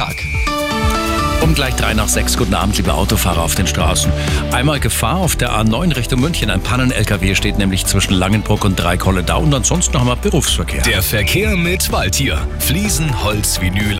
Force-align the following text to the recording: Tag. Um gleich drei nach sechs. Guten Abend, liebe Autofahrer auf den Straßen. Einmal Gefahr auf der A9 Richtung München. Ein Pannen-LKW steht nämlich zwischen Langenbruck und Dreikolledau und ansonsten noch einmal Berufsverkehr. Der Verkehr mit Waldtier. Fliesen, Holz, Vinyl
Tag. 0.00 0.24
Um 1.42 1.54
gleich 1.54 1.74
drei 1.74 1.92
nach 1.92 2.06
sechs. 2.06 2.36
Guten 2.36 2.54
Abend, 2.54 2.76
liebe 2.76 2.94
Autofahrer 2.94 3.42
auf 3.42 3.56
den 3.56 3.66
Straßen. 3.66 4.12
Einmal 4.52 4.78
Gefahr 4.78 5.16
auf 5.16 5.34
der 5.34 5.50
A9 5.50 5.96
Richtung 5.96 6.20
München. 6.20 6.50
Ein 6.50 6.60
Pannen-LKW 6.60 7.34
steht 7.34 7.58
nämlich 7.58 7.84
zwischen 7.84 8.14
Langenbruck 8.14 8.64
und 8.64 8.76
Dreikolledau 8.76 9.40
und 9.40 9.52
ansonsten 9.52 9.94
noch 9.94 10.02
einmal 10.02 10.16
Berufsverkehr. 10.16 10.82
Der 10.82 11.02
Verkehr 11.02 11.56
mit 11.56 11.90
Waldtier. 11.90 12.38
Fliesen, 12.60 13.24
Holz, 13.24 13.60
Vinyl 13.60 13.96